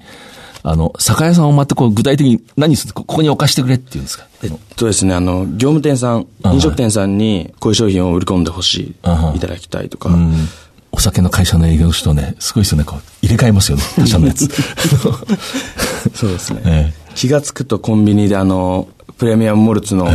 [0.63, 4.27] あの、酒屋さんをまってこう、具体的に何するこここに置かしてくれっていうんですか？
[4.43, 8.95] えっとですね、あの、業務店さん、あ飲食店さんにこういう商品を売り込んでほしい、
[9.35, 10.47] いただきたいとか、うん
[10.91, 14.47] お酒の会社の営業の人ね、すごいですよね、こう、入れ替えますよね、 他社のやつ。
[16.13, 16.61] そうですね。
[16.65, 20.05] え気がつくとコンビニであの、プレミアムモルツの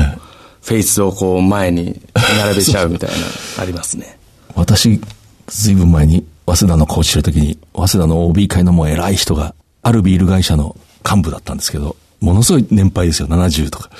[0.63, 3.17] フェイスをこう前に並べちゃうみたいな、
[3.63, 4.19] ありますね。
[4.55, 5.01] 私、
[5.47, 13.91] ずいぶん前に、早稲田のコーチしてる時に、早稲田の OB 会のもう偉い人が、あるビール会社の幹部だったんですけど、ものすごい年配ですよ、70とか。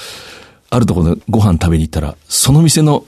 [0.71, 3.05] あるところでご飯食べに行ったら、その店の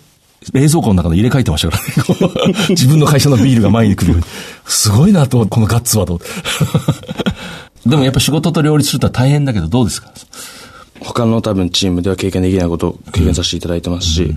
[0.53, 2.55] 冷蔵庫の中で入れ替えてましたからね。
[2.71, 4.27] 自分の会社のビールが前に来るように。
[4.67, 6.21] すごいなと思って、このガッツはと。
[7.87, 10.11] でもやっぱ仕事と両立するとは大変だけど、どうですか？
[11.01, 14.35] 他の多分チームでは経験できないことを経験させていただいてますし、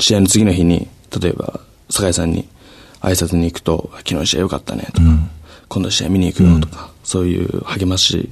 [0.00, 0.88] 試合の次の日に、
[1.20, 2.48] 例えば、酒井さんに
[3.00, 5.08] 挨拶に行くと、昨日の試合良かったねとか、
[5.68, 8.30] 今度試合見に行くよとか、そういう励まし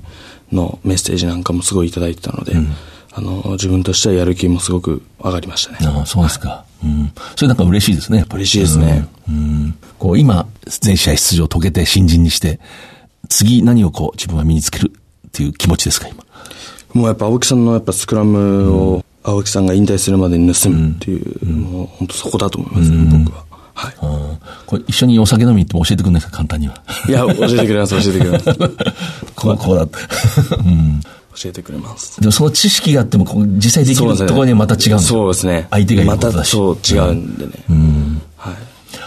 [0.51, 2.55] のメッセージなんかもすごいいただいてたので、
[3.13, 5.79] あの、自分としてはやる気もすごく上がりましたね。
[5.83, 6.65] ああ、そうですか。
[6.85, 7.13] うん。
[7.37, 8.43] それなんか嬉しいですね、やっぱり。
[8.43, 9.07] 嬉しいですね。
[9.29, 9.75] うん。
[9.99, 12.61] こう、今、全試合出場を遂げて新人にして、
[13.29, 14.93] 次何をこう、自分は身につける
[15.29, 16.25] っていう気持ちですか、今？
[16.93, 23.45] もうやっぱ青木さんのやっぱスクラムを青木さんが引退するまでに盗むっていう、もう本当そこだと思いますね、僕は。
[23.75, 23.95] はい。
[24.03, 24.39] うん。
[24.67, 26.83] これ一緒にお酒飲みに行っても教えてくんないですか、簡単には？
[27.09, 28.45] いや、教えてくれます、教えてくれます。
[29.35, 29.99] こう、こうだって。
[30.59, 31.01] うん。
[31.35, 32.21] 教えてくれます。
[32.21, 33.25] でもその知識があっても、
[33.57, 35.67] 実際できるところにはまた違うそうですね。
[35.71, 36.51] 相手がいることまただし。
[36.51, 37.53] そう違うんでね。
[38.37, 38.55] はい。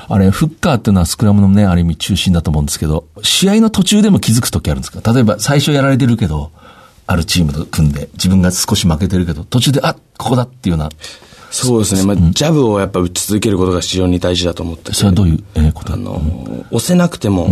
[0.07, 5.13] あれ、フッカーっていうのはスクラムのね、ある意味中心だと思うんですけど、試合の途中でも気づくときあるんですか？
[5.13, 6.51] 例えば最初やられてるけど、
[7.07, 10.89] あるチームと組んで、自分が少し負けてるけど、途中で、あ、ここだっていうような、
[11.51, 12.03] そうですね。
[12.03, 16.21] まあ、ジャブをやっぱ打ち続けることが非常に大事だと思っててそれはどういう、えーことあの、
[16.71, 17.49] 押せなくても、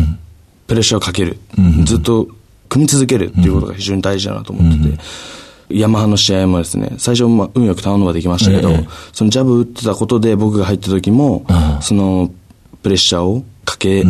[0.68, 1.38] プレッシャーをかける。
[1.86, 2.28] ずっと
[2.74, 5.00] 組み続けるっていうことが非常に大事だなと思ってて。
[5.70, 8.88] ヤマハの試合もですね、最初、まあ、運よくターンオーバーできましたけど、ええ。
[9.12, 11.46] そのジャブ打ってたことで僕が入った時も、
[11.82, 12.32] その、
[12.84, 14.04] プレッシャーをかけ、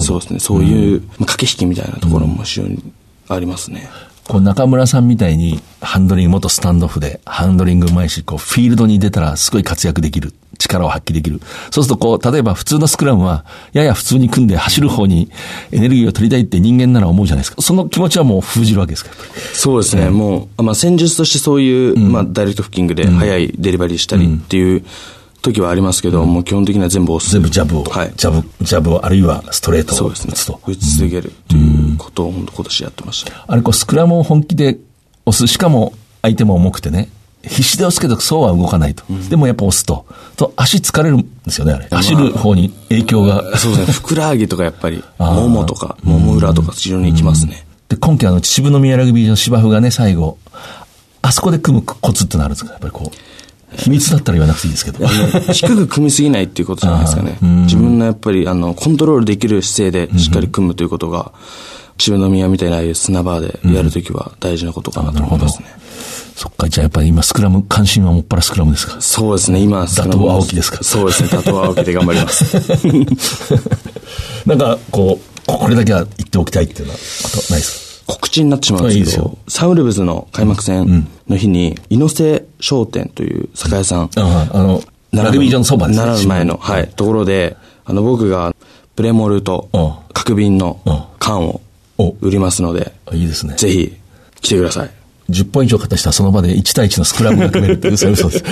[0.00, 2.82] そうですね、そういう、まあ、駆け引きみたいなところも非常に
[3.28, 3.88] ありますね。
[4.28, 10.34] こう中村さんみたいに、ハンドリング、元スタンドオフで、ハンドリングうまいし、こう、フィールドに出たらすごい活躍できる。
[10.58, 11.40] 力を発揮できる。
[11.70, 15.30] そうすると、こう、例えば普通のスクラムは、やや普通に組んで走る方に
[15.72, 17.62] エネルギーを取りたいって人間なら思うじゃないですか。
[17.62, 19.12] その気持ちはもう封じるわけですか。
[19.54, 24.84] そうですね、もう、まあ、戦術としてそういう、まあ、ダイレクトフッキングで速いデリバリーしたりっていう
[25.42, 27.32] 時はありますけど、もう基本的には全部押す。
[27.32, 28.12] 全部ジャブを、はい。
[28.16, 30.60] ジャブ、ジャブを、あるいはストレートをそうですね打つと。。
[30.66, 33.44] 打ち続けるっていうことを、本当今年やってました。
[33.46, 34.78] あれ、こう、スクラムを本気で
[35.26, 35.46] 押す。
[35.46, 37.08] しかも、相手も重くてね。
[37.44, 39.04] 必死で押すけど、そうは動かないと。
[39.30, 40.06] でもやっぱ押すと。
[40.36, 41.86] と、足疲れるんですよね、あれ。
[41.90, 43.56] 走る方に影響が。
[43.56, 47.64] そうですね、ふくらはぎとかやっぱり、 ももとか、もも裏とか非常にいきますね。
[47.88, 50.36] で、今季あの、秩父宮ラグビー場の芝生がね、最後、
[51.22, 52.72] あそこで組むコツってのあるんですか？
[52.72, 55.06] やっぱりこう、秘密だったら言わなくていいですけど。
[55.52, 57.38] 低く組みすぎないっていうことじゃないですかね。
[57.64, 61.38] 自分のやっぱり、あの、コントロールできる姿勢でしっかり組むということが、渋
[61.98, 65.60] 野宮みたいな砂場でやるときは大事なことかなと思います。
[65.62, 65.68] ね。
[66.36, 69.00] そっか、じゃあやっぱり今スクラム、関心はもっぱらスクラムですか？
[69.00, 70.84] そうですね、今、打倒青木ですか？
[70.84, 72.56] そうですね、打倒青木で頑張ります。
[74.46, 84.82] なんか、こう、これだけは言っておきたいっていうようなことないです告知になってしまうんですけどいいサウルブズの開幕戦の日に、猪瀬商店という酒屋さん、かあの、
[85.12, 86.04] ラグビー場のそばですね。
[86.04, 88.54] 奈良の前の、はい、ところで、あの、僕が、
[88.94, 91.02] プレモルとうん、角瓶のうん。
[91.18, 91.60] 缶をお
[92.20, 93.54] 売りますので、あいいですね。
[93.56, 93.96] ぜひ、
[94.40, 94.90] 来てください。
[95.30, 98.44] 10本以上勝った人はその場で1対1のスクラムが組めるっていう、 そうです。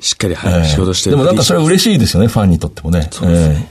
[0.00, 3.08] しっかり、はええい、仕事してでもなんかそれはし嬉しいですよね、ファンにとってもね。
[3.10, 3.70] そうですね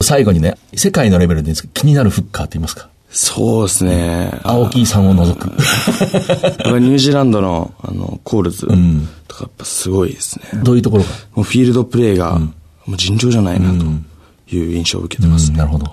[0.00, 2.88] 最後にね、世界のレベルで気になるフッカーって言いますか？
[3.10, 4.40] そうですね。
[4.42, 5.44] 青木さんを除く。
[5.46, 8.66] ニュージーランドの、あの、コールズ
[9.28, 10.62] とかやっぱすごいですね。
[10.64, 11.10] どういうところか。
[11.36, 12.50] もうフィールドプレーが、も
[12.88, 13.84] う尋常じゃないなと
[14.52, 15.52] いう印象を受けてますね。
[15.52, 15.92] うんなるほど。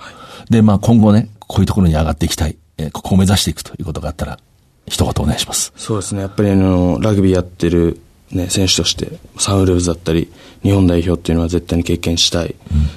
[0.51, 4.37] で、まあ今後ね、こういうところに上がっていきたい、えーここを目指していくということがあったら、
[4.85, 5.71] 一言お願いします。
[5.77, 6.21] そうですね。
[6.21, 10.29] やっぱりあの、ラグビーやってる、ね、選手として、サンウルブズだったり、
[10.63, 12.55] 日本代表っていうのは絶対に経験したい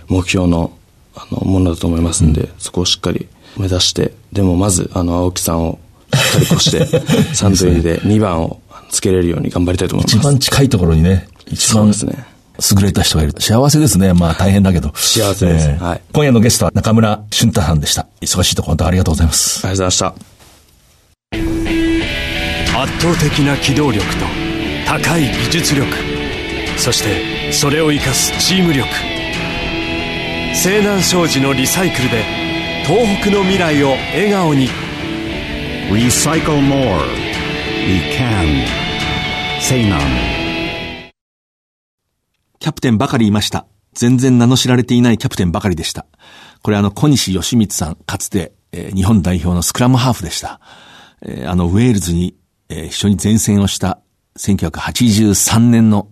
[0.08, 0.72] 目標の、
[1.14, 5.78] あの、ものだと思いますんで、そこをしっかり目指して、でもまず、あの、青木さんを
[6.12, 6.86] しっかり越して、
[7.34, 10.16] サントリーで2番をつけれるように頑張りたいと思います。
[10.16, 12.33] 一番近いところにね、一番そうですね。
[12.58, 13.34] 優れた人がいる。
[13.40, 14.12] 幸せですね。
[14.14, 14.92] まあ大変だけど。
[14.94, 18.06] 幸せですはい今夜のゲストは中村俊太さんでした。
[18.20, 19.66] 忙しいところ本当ありがとうございます。
[19.66, 20.30] ありがとうございまし
[22.72, 22.80] た。
[22.82, 24.26] 圧倒的な機動力と
[24.86, 25.88] 高い技術力
[26.76, 28.88] そしてそれを生かすチーム力
[30.54, 32.22] 西南商事のリサイクルで
[32.86, 34.68] 東北の未来を笑顔に
[35.90, 37.06] Recycle more.
[37.86, 38.66] We can.
[39.60, 40.43] Say none.
[42.64, 43.66] キャプテンばかりいました。
[43.92, 46.06] 全然名の知られていないキャプテンばかりでした。
[46.62, 50.62] これあの、小西義光さん、かつて、えー日本代表のスクラムハーフでした。
[51.20, 52.38] えーあの、ウェールズに、
[52.70, 54.00] えー一緒に前線をした
[54.38, 56.08] 1983年の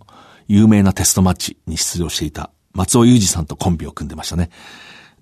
[0.47, 4.51] 有名なテストマッチに出場していた松尾裕二さんとコンビを組んでましたね。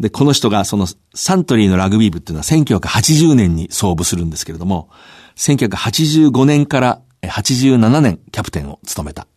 [0.00, 4.90] で、この人がそのサントリーのラグビー部っていうのは1980年に創部するんですけれども、
[5.36, 9.28] 1985年から87年キャプテンを務めた。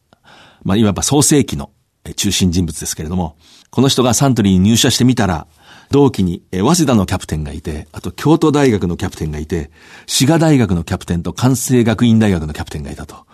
[0.64, 1.70] まあ、いわば創世期の
[2.16, 3.38] 中心人物ですけれども、
[3.70, 5.48] この人がサントリーに入社してみたら、
[5.90, 9.72] 同期にえ早稲田のキャプテンがいて、あと京都大学のキャプテンがいて、
[10.08, 13.26] 滋賀大学のキャプテンと関西学院大学のキャプテンがいたと。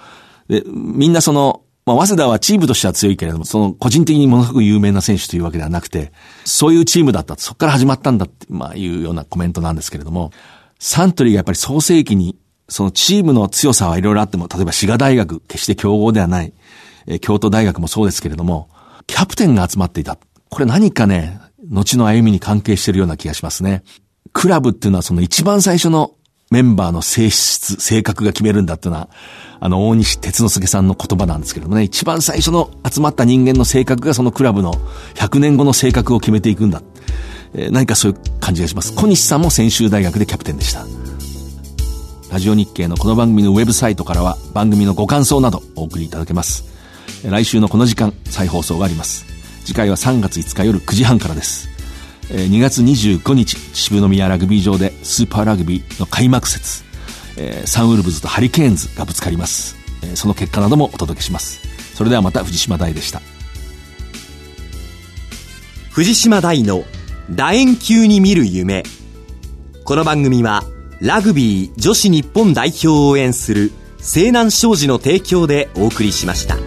[0.48, 6.12] で、みんなその、まあ、早稲田はチームとしては強いけれども、その個人的にものすごく有名な選手というわけではなくて、
[6.46, 7.36] そういうチームだった。
[7.38, 10.32] そこから始まったんだって、まあ、いうようなコメントなんですけれども、
[10.80, 16.54] サントリーがやっぱり創世期に、そのチームの強さはいろいろあっても、例えば滋賀大学、決して強豪ではない、
[17.10, 18.70] え京都大学もそうですけれども、
[19.08, 20.18] キャプテンが集まっていた。
[20.50, 21.40] これ何かね、
[21.70, 23.84] 後の歩みに関係しているような気がしますね。
[24.32, 26.12] クラブっていうのはその一番最初の
[26.52, 29.10] メンバーの性質、性格が決めるんだっていうのは、
[29.60, 34.74] あの、大西哲之助さんの言葉なんですけれどもね、一番最初の集まった人間の性格がそのクラブの
[35.16, 36.82] 100年後の性格を決めていくんだ。
[37.54, 38.94] えー何かそういう感じがします。
[38.94, 40.86] 小西さんも専修大学でキャプテンでした。
[42.32, 46.79] ラジオ日経のこの番組のウェブサイトからは番組のご感想などお送りいただけます。
[47.24, 49.26] 来週のこの時間、再放送があります。
[49.66, 51.70] 次回は3月5日夜9時半からです。
[52.30, 56.84] 2月25日渋宮ラグビー場でスーパーラグビーの開幕節、
[57.66, 59.76] サンウルブズとハリケーンズがぶつかります、
[60.16, 61.60] その結果などもお届けします。
[61.96, 63.22] それではまた藤島大でした。
[65.92, 66.84] 藤島大の
[67.30, 68.84] 楕円球に見る夢。
[69.84, 70.64] この番組は
[71.02, 76.58] ラグビー女子日本代表を応援する西南商事の提供でお送りしました。